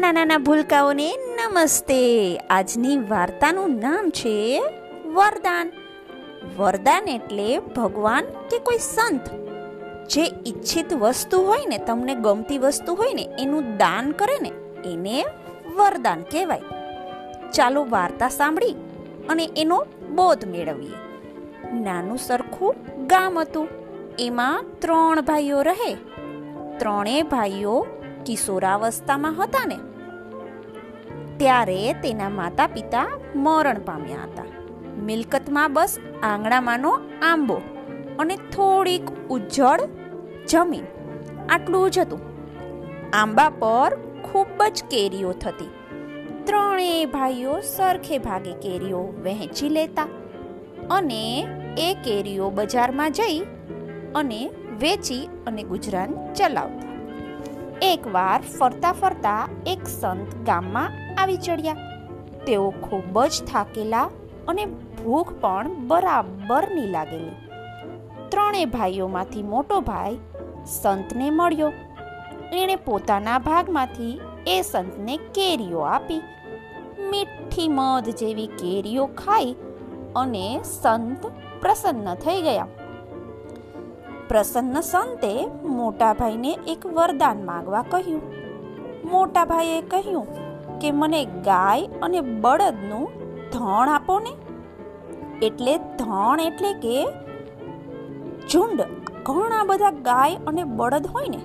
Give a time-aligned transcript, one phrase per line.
[0.00, 2.36] નાના નાના ભૂલકાઓને નમસ્તે.
[2.50, 4.62] આજની વાર્તાનું નામ છે
[5.06, 5.72] વરદાન.
[6.56, 9.28] વરદાન એટલે ભગવાન કે કોઈ સંત.
[10.08, 14.48] જે ઈચ્છિત વસ્તુ હોય ને, તમને ગમતી વસ્તુ હોય ને, એનું દાન કરે ને,
[14.90, 15.24] એને
[15.76, 16.60] વરદાન કહેવાય.
[17.52, 18.74] ચાલો વાર્તા સાંભળી
[19.28, 20.94] અને એનો બોધ મેળવીએ.
[21.74, 22.74] નાનું સરખું
[23.06, 23.68] ગામ હતું.
[24.18, 25.94] એમાં ત્રણ ભાઈઓ રહે.
[26.78, 27.86] ત્રણેય ભાઈઓ
[28.26, 29.78] કિશોરાવસ્થામાં હતા ને,
[31.36, 34.48] ત્યારે તેના માતા પિતા મરણ પામ્યા હતા.
[35.02, 37.58] મિલકતમાં બસ આંગણામાંનો આંબો
[38.18, 39.80] અને થોડીક ઉજ્જળ
[40.48, 40.86] જમીન,
[41.50, 42.22] આટલું જ હતું.
[43.12, 43.92] આંબા પર
[44.24, 45.70] ખૂબ જ કેરીઓ થતી.
[46.44, 50.06] ત્રણેય ભાઈઓ સરખે ભાગે કેરીઓ વહેંચી લેતા
[50.90, 51.24] અને
[51.78, 53.40] એ કેરીઓ બજારમાં જઈ
[54.14, 54.40] અને
[54.80, 56.89] વેચી અને ગુજરાન ચલાવતા.
[57.82, 61.74] એકવાર ફરતા ફરતા એક સંત ગામમાં આવી ચડ્યા.
[62.46, 64.10] તેઓ ખૂબ જ થાકેલા
[64.48, 67.36] અને ભૂખ પણ બરાબરની લાગેલી.
[68.28, 70.18] ત્રણેય ભાઈઓમાંથી મોટો ભાઈ
[70.66, 71.72] સંતને મળ્યો.
[72.52, 76.22] એણે પોતાના ભાગમાંથી એ સંતને કેરીઓ આપી.
[77.10, 79.56] મીઠી મધ જેવી કેરીઓ ખાઈ
[80.16, 81.26] અને સંત
[81.60, 82.66] પ્રસન્ન થઈ ગયા.
[84.30, 88.22] પ્રસન્ન સંતે મોટા ભાઈને એક વરદાન માગવા કહ્યું.
[89.04, 90.26] મોટા ભાઈએ કહ્યું
[90.78, 93.10] કે, મને ગાય અને બળદનું
[93.52, 94.32] ધણ આપો ને.
[95.46, 97.08] એટલે ધણ એટલે કે
[98.48, 98.82] ઝુંડ.
[99.22, 101.40] ઘણા બધા ગાય અને બળદ હોય ને,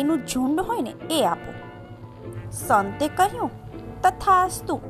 [0.00, 1.52] એનું ઝુંડ હોય ને, એ આપો.
[2.50, 3.50] સંતે કહ્યું,
[4.02, 4.80] તથાસ્તુ.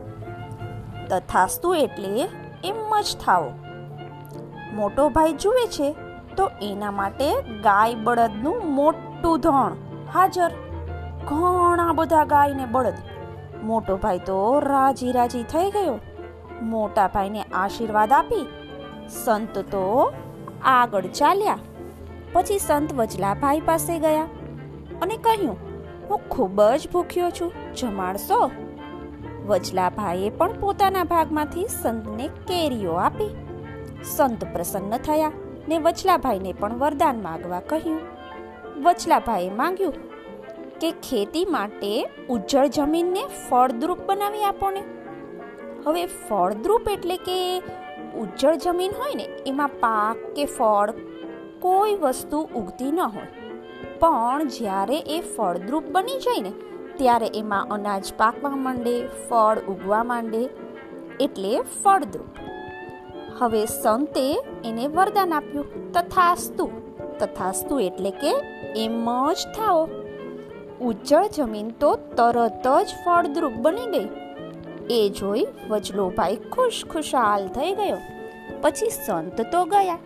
[1.11, 2.29] તથાસ્તુ એટલે
[2.65, 3.51] એમ જ થાવો
[4.75, 5.95] મોટો ભાઈ જુએ છે
[6.39, 7.29] તો એના માટે
[7.63, 9.73] ગાય બળદનું મોટું ધણ.
[10.15, 10.51] હાજર.
[11.25, 12.95] ઘણા બધા ગાય ને બળદ.
[13.63, 15.99] મોટો ભાઈ તો રાજી રાજી થઈ ગયો.
[16.63, 18.47] મોટા ભાઈને આશીર્વાદ આપી.
[19.25, 20.13] સંત તો
[20.65, 21.59] આગળ ચાલ્યા.
[22.33, 24.23] પછી સંત વજલાભાઈ પાસે ગયા
[25.03, 25.57] અને કહ્યું,
[26.11, 27.53] હું ખૂબ જ ભૂખ્યો છું.
[27.77, 28.51] જમાડશો?
[29.47, 33.37] વજલાભાઈએ પણ પોતાના ભાગમાંથી સંતને કેરીઓ આપી.
[34.17, 35.33] સંત પ્રસન્ન થયા.
[35.69, 37.99] ને વચલાભાઈને પણ વરદાન માગવા કહ્યું.
[38.83, 39.95] વચલાભાઈએ માંગ્યું
[40.81, 41.91] કે ખેતી માટે
[42.29, 44.83] ઉજ્જળ જમીનને ફળદ્રુપ બનાવી આપો ને.
[45.87, 47.59] હવે ફળદ્રુપ એટલે કે
[48.15, 50.91] ઉજ્જળ જમીન હોય ને, એમાં પાક કે ફળ
[51.61, 53.27] કોઈ વસ્તુ ઉગતી ન હોય.
[54.01, 56.53] પણ જ્યારે એ ફળદ્રુપ બની જાય ને,
[56.97, 60.49] ત્યારે એમાં અનાજ પાકવા માંડે, ફળ ઉગવા માંડે,
[61.21, 62.48] એટલે ફળદ્રુપ.
[63.39, 65.93] હવે સંતે એને વરદાન આપ્યું.
[65.93, 66.71] તથાસ્તુ
[67.21, 68.35] તથાસ્તુ એટલે કે
[68.77, 69.89] એમ જ થાઓ.
[70.81, 74.09] ઉજ્જળ જમીન તો તરત જ ફળદ્રુપ બની ગઈ.
[74.91, 77.99] એ જોઈ વજલોભાઈ ખુશ ખુશાલ થઈ ગયો.
[78.61, 79.99] પછી સંત તો ગયા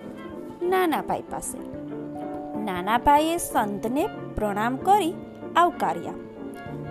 [0.63, 1.59] નાના ભાઈ પાસે.
[2.65, 5.15] નાના ભાઈએ સંતને પ્રણામ કરી,
[5.57, 6.13] આવકાર્યા.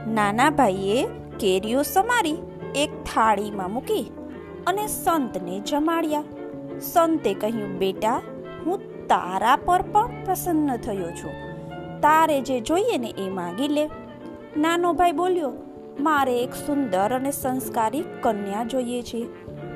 [0.08, 1.08] નાના ભાઈએ
[1.40, 2.38] કેરીઓ સમારી,
[2.76, 4.12] એક થાળીમાં મૂકી
[4.68, 6.24] અને સંતને જમાડ્યા.
[6.80, 8.22] સંતે કહ્યું, બેટા,
[8.66, 11.32] હું તારા પર પણ પ્રસન્ન થયો છું.
[12.02, 13.90] તારે જે જોઈએ ને એ માગી લે.
[14.58, 15.52] નાનો ભાઈ બોલ્યો,
[16.00, 19.28] મારે એક સુંદર અને સંસ્કારી કન્યા જોઈએ છે.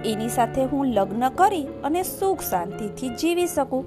[0.04, 3.86] એની સાથે હું લગ્ન કરી અને સુખ શાંતિથી જીવી શકું.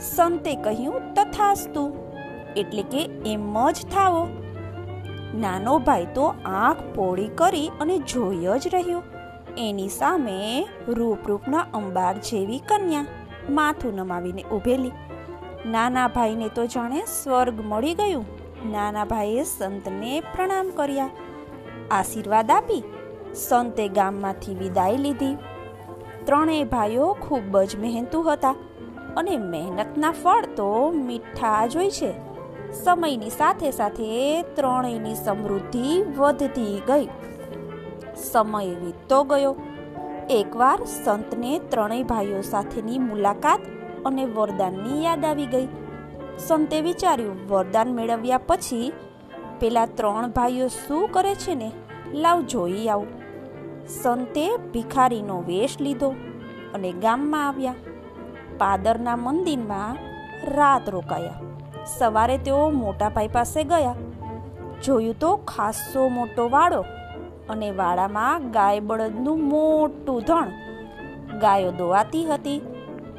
[0.00, 1.96] સંતે કહ્યું, તથાસ્તુ.
[2.56, 4.28] એટલે કે એમ જ થાવો
[5.34, 9.02] નાનો ભાઈ તો આંખ પોળી કરી અને જોઈ જ રહ્યો.
[9.58, 13.06] એની સામે રૂપરૂપના અંબાર જેવી કન્યા
[13.50, 14.92] માથું નમાવીને ઊભેલી.
[15.66, 18.24] નાના ભાઈને તો જાણે સ્વર્ગ મળી ગયું.
[18.70, 21.10] નાના ભાઈએ સંતને પ્રણામ કર્યા.
[21.90, 22.84] આશીર્વાદ આપી
[23.34, 25.36] સંતે ગામમાંથી વિદાય લીધી.
[26.24, 28.54] ત્રણેય ભાઈઓ ખૂબ જ મહેનતુ હતા
[29.16, 32.12] અને મહેનતના ફળ તો મીઠા જ હોય છે.
[32.72, 37.08] સમયની સાથે સાથે ત્રણેયની સમૃદ્ધિ વધતી ગઈ.
[38.16, 39.56] સમય વીતતો ગયો.
[40.30, 43.60] એકવાર સંતને ત્રણેય ભાઈઓ સાથેની મુલાકાત
[44.06, 45.68] અને વરદાનની યાદ આવી ગઈ.
[46.38, 48.92] સંતે વિચાર્યું, વરદાન મેળવ્યા પછી
[49.60, 51.72] પેલા ત્રણ ભાઈઓ શું કરે છે ને?
[52.14, 53.06] લાવ જોઈ આવું.
[53.88, 56.14] સંતે ભિખારીનો વેશ લીધો
[56.74, 57.74] અને ગામમાં આવ્યા.
[58.58, 59.96] પાદરના મંદિરમાં
[60.54, 61.34] રાત રોકાયા.
[61.98, 63.94] સવારે તેઓ મોટા ભાઈ પાસે ગયા.
[64.84, 66.84] જોયું તો ખાસ્સો મોટો વાડો
[67.48, 70.50] અને વાડામાં ગાય બળદનું મોટું ધણ.
[71.38, 72.60] ગાયો દોવાતી હતી.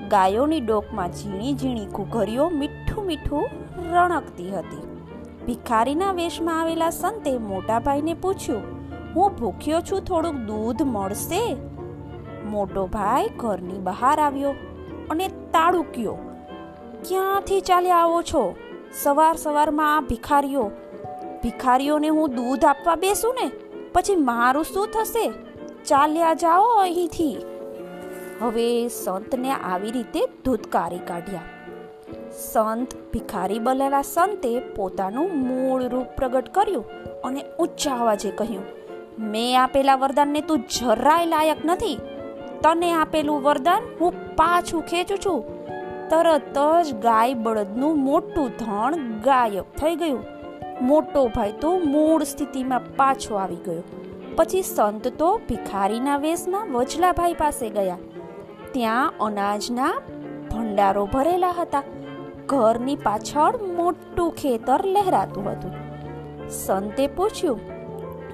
[0.10, 3.50] ગાયોની ડોકમાં ઝીણી ઝીણી ઘૂઘરીઓ મીઠું મીઠું
[3.94, 4.84] રણકતી હતી.
[5.46, 8.64] ભિખારીના વેશમાં આવેલા સંતે મોટાભાઈને પૂછ્યું,
[9.16, 11.56] હું ભૂખ્યો છું, થોડુંક દૂધ મળશે?
[12.46, 14.52] મોટો ભાઈ ઘરની બહાર આવ્યો
[15.10, 16.14] અને તાળુક્યો
[17.08, 18.56] ક્યાંથી ચાલ્યા આવો છો?
[19.04, 20.72] સવાર સવારમાં આ ભિખારીઓ.
[21.44, 23.63] ભિખારીઓને હું દૂધ આપવા બેસું ને?
[23.94, 25.26] પછી મારું શું થશે?
[25.86, 27.36] ચાલ્યા જાઓ અહીંથી.
[28.42, 31.50] હવે સંતને આવી રીતે ધૂતકારી કાઢ્યા.
[32.44, 36.86] સંત ભિખારી બનેલા સંતે પોતાનું મૂળ રૂપ પ્રગટ કર્યું
[37.22, 38.66] અને ઊંચા અવાજે કહ્યું,
[39.32, 41.98] મેં આપેલા વરદાનને તું જરાય લાયક નથી.
[42.62, 45.40] તને આપેલું વરદાન હું પાછું ખેંચું છું.
[46.10, 50.22] તરત જ ગાય બળદનું મોટું ધણ ગાયબ થઈ ગયું.
[50.82, 53.84] મોટો ભાઈ તો મૂળ સ્થિતિમાં પાછો આવી ગયો.
[54.36, 57.98] પછી સંત તો ભિખારીના વેશમાં વજલાભાઈ પાસે ગયા.
[58.72, 60.02] ત્યાં અનાજના
[60.52, 61.84] ભંડારો ભરેલા હતા.
[62.46, 65.72] ઘરની પાછળ મોટું ખેતર લહેરાતું હતું.
[66.50, 67.60] સંતે પૂછ્યું,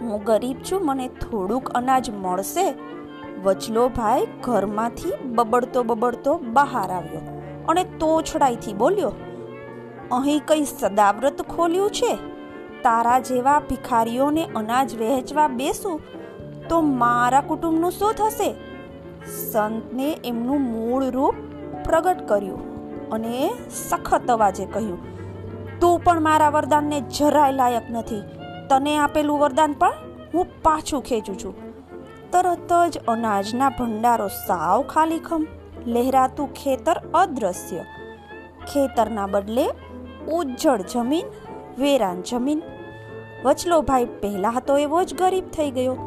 [0.02, 2.74] હું ગરીબ છું, મને થોડુંક અનાજ મળશે?
[3.44, 7.22] વચલો ભાઈ ઘરમાંથી બબડતો બબડતો બહાર આવ્યો
[7.68, 9.12] અને તોછડાઈથી બોલ્યો
[10.12, 12.12] અહીં કઈ સદાવ્રત ખોલ્યું છે?
[12.84, 16.00] તારા જેવા ભિખારીઓને અનાજ વહેંચવા બેસું
[16.70, 18.50] તો મારા કુટુંબનું શું થશે?
[19.52, 21.36] સંતને એમનું મૂળ રૂપ
[21.86, 25.00] પ્રગટ કર્યું અને સખત અવાજે કહ્યું,
[25.80, 28.22] તું પણ મારા વરદાનને જરાય લાયક નથી.
[28.70, 29.94] તને આપેલું વરદાન પણ
[30.34, 31.56] હું પાછું ખેંચું છું.
[32.32, 35.48] તરત જ અનાજના ભંડારો સાવ ખાલીખમ.
[35.88, 37.86] લહેરાતું ખેતર અદ્રશ્ય.
[38.68, 39.66] ખેતરના બદલે
[40.28, 41.26] ઉજ્જળ જમીન,
[41.80, 42.62] વેરાન જમીન.
[43.46, 45.98] વચલો ભાઈ પહેલા હતો એવો જ ગરીબ થઈ ગયો.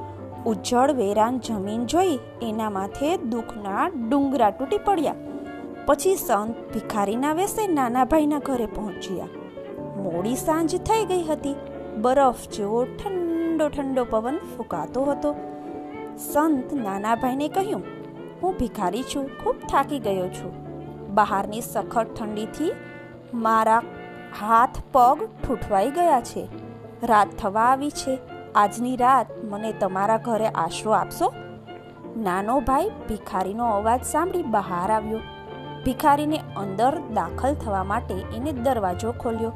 [0.47, 5.14] ઉજ્જળ વેરાન જમીન જોઈ એના માથે દુઃખના ડુંગરા તૂટી પડ્યા.
[5.87, 9.25] પછી સંત ભિખારીના વેસે નાના ભાઈના ઘરે પહોંચ્યા.
[9.79, 11.55] મોડી સાંજ થઈ ગઈ હતી.
[11.97, 15.35] બરફ જેવો ઠંડો ઠંડો પવન ફૂંકાતો હતો.
[16.32, 17.82] સંત નાના ભાઈને કહ્યું,
[18.43, 20.53] હું ભિખારી છું, ખૂબ થાકી ગયો છું.
[21.14, 22.73] બહારની સખત ઠંડીથી
[23.35, 23.82] મારા
[24.40, 26.49] હાથ પગ ઠૂઠવાઈ ગયા છે.
[27.02, 28.19] રાત થવા આવી છે.
[28.55, 31.32] આજની રાત મને તમારા ઘરે આશરો આપશો?
[32.17, 35.19] નાનો ભાઈ ભિખારીનો અવાજ સાંભળી બહાર આવ્યો.
[35.84, 39.52] ભિખારીને અંદર દાખલ થવા માટે એને દરવાજો ખોલ્યો.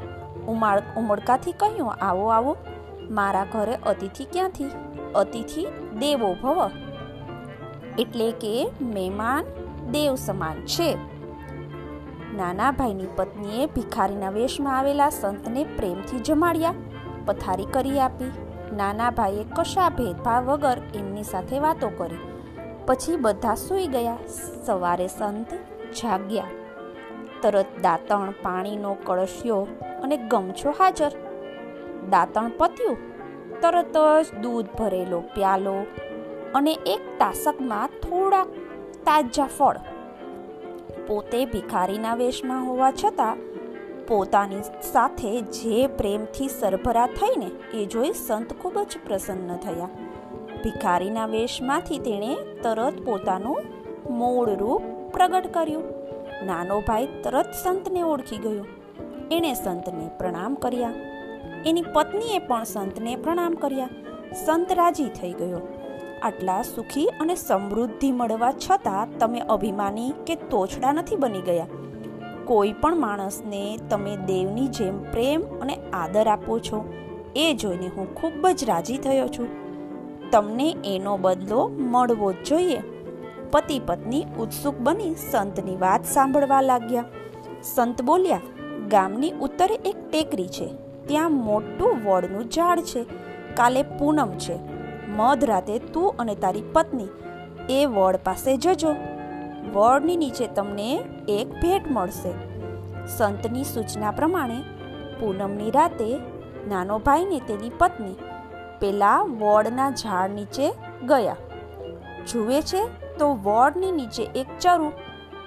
[0.48, 2.56] ઉમાળ ઉમળકાથી કહ્યું, આવો આવો.
[3.10, 4.70] મારા ઘરે અતિથિ ક્યાંથી?
[5.14, 5.66] અતિથિ
[5.98, 6.70] દેવો ભવ.
[7.98, 9.44] એટલે કે મહેમાન
[9.90, 11.15] દેવ સમાન છે.
[12.36, 16.74] નાના ભાઈની પત્નીએ ભિખારીના વેશમાં આવેલા સંતને પ્રેમથી જમાડ્યા,
[17.26, 18.32] પથારી કરી આપી.
[18.76, 22.18] નાના ભાઈએ કશા ભેદભાવ વગર એમની સાથે વાતો કરી.
[22.86, 24.16] પછી બધા સૂઈ ગયા.
[24.66, 25.54] સવારે સંત
[26.02, 26.44] જાગ્યા.
[27.42, 29.66] તરત દાંતણ, પાણીનો કળશિયો
[30.02, 31.12] અને ગમછો હાજર.
[32.10, 32.96] દાંતણ પત્યું.
[33.60, 35.86] તરત જ દૂધ ભરેલો પ્યાલો
[36.54, 38.46] અને એક તાસકમાં થોડાક
[39.04, 39.76] તાજા ફળ
[41.06, 43.36] પોતે ભિખારીના વેશમાં હોવા છતાં
[44.06, 44.62] પોતાની
[44.92, 49.88] સાથે જે પ્રેમથી સરભરા થઈને એ જોઈ સંત ખૂબ જ પ્રસન્ન થયા.
[50.64, 53.62] ભિખારીના વેશમાંથી તેણે તરત પોતાનું
[54.10, 54.82] મૂળ રૂપ
[55.12, 55.84] પ્રગટ કર્યું.
[56.46, 58.64] નાનો ભાઈ તરત સંતને ઓળખી ગયો.
[59.30, 60.92] એણે સંતને પ્રણામ કર્યા.
[61.66, 63.88] એની પત્નીએ પણ સંતને પ્રણામ કર્યા.
[64.44, 65.60] સંત રાજી થઈ ગયો.
[66.26, 71.66] આટલા સુખી અને સમૃદ્ધિ મળવા છતાં તમે અભિમાની કે તોછડા નથી બની ગયા.
[72.44, 76.84] કોઈ પણ માણસને તમે દેવની જેમ પ્રેમ અને આદર આપો છો,
[77.36, 79.48] એ જોઈને હું ખૂબ જ રાજી થયો છું.
[80.30, 82.80] તમને એનો બદલો મળવો જ જોઈએ.
[83.50, 87.04] પતિ પત્ની ઉત્સુક બની સંતની વાત સાંભળવા લાગ્યા.
[87.62, 88.40] સંત બોલ્યા,
[88.88, 90.68] ગામની ઉત્તરે એક ટેકરી છે.
[91.06, 93.02] ત્યાં મોટું વડનું ઝાડ છે.
[93.54, 94.75] કાલે પૂનમ છે.
[95.08, 97.08] મધરાતે તું અને તારી પત્ની
[97.70, 98.94] એ વડ પાસે જજો.
[99.74, 102.32] વડની નીચે તમને એક ભેટ મળશે.
[103.06, 104.62] સંતની સૂચના પ્રમાણે
[105.20, 106.20] પૂનમની રાતે
[106.68, 108.16] નાનો ભાઈને તેની પત્ની
[108.80, 110.72] પેલા વડના ઝાડ નીચે
[111.04, 111.36] ગયા.
[112.26, 112.82] જુએ છે
[113.18, 114.92] તો વડની નીચે એક ચરુ.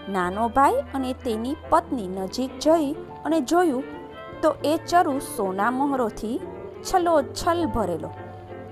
[0.09, 2.91] નાનો ભાઈ અને તેની પત્ની નજીક જઈ
[3.25, 3.83] અને જોયું
[4.41, 6.39] તો એ ચરુ સોના મોહરોથી
[6.83, 8.11] છલોછલ ભરેલો.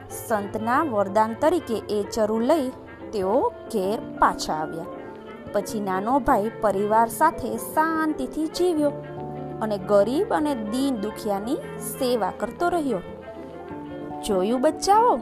[0.10, 2.70] સંતના વરદાન તરીકે એ ચરુ લઈ
[3.14, 4.86] તેઓ ઘેર પાછા આવ્યા.
[5.54, 8.92] પછી નાનો ભાઈ પરિવાર સાથે શાંતિથી જીવ્યો
[9.62, 13.00] અને ગરીબ અને દીન દુખિયાની સેવા કરતો રહ્યો.
[14.26, 15.16] જોયું બચ્ચાઓ?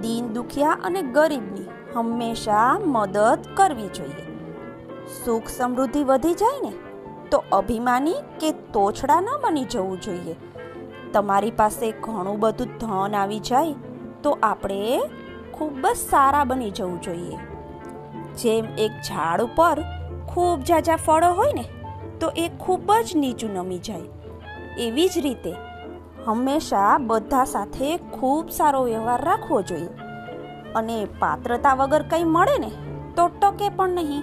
[0.00, 1.64] દીન દુખિયા અને ગરીબની
[1.96, 4.26] હંમેશા મદદ કરવી જોઈએ.
[5.24, 6.72] સુખ સમૃદ્ધિ વધી જાય ને,
[7.30, 10.36] તો અભિમાની કે તોછડા ન બની જવું જોઈએ.
[11.16, 13.74] તમારી પાસે ઘણું બધું ધન આવી જાય,
[14.22, 15.02] તો આપણે
[15.52, 17.36] ખૂબ જ સારા બની જવું જોઈએ.
[18.38, 19.84] જેમ એક ઝાડ ઉપર
[20.28, 21.64] ખૂબ ઝાઝા ફળો હોય ને,
[22.20, 24.00] તો એ ખૂબ જ નીચું નમી જાય.
[24.78, 25.54] એવી જ રીતે
[26.26, 29.88] હંમેશા બધા સાથે ખૂબ સારો વ્યવહાર રાખવો જોઈએ.
[30.74, 32.70] અને પાત્રતા વગર કંઈ મળે ને,
[33.16, 34.22] તો ટકે પણ નહીં.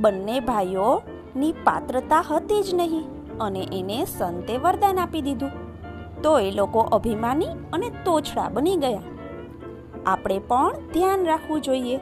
[0.00, 3.04] બંને ભાઈઓની પાત્રતા હતી જ નહીં
[3.40, 5.69] અને એને સંતે વરદાન આપી દીધું.
[6.22, 9.00] તો એ લોકો અભિમાની અને તોછડા બની ગયા.
[10.06, 12.00] આપણે પણ ધ્યાન રાખવું જોઈએ.